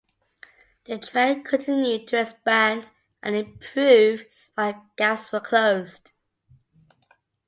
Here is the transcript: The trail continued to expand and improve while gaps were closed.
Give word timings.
The 0.85 0.97
trail 0.97 1.41
continued 1.43 2.07
to 2.07 2.21
expand 2.21 2.89
and 3.21 3.35
improve 3.35 4.25
while 4.55 4.87
gaps 4.97 5.31
were 5.31 5.39
closed. 5.41 6.09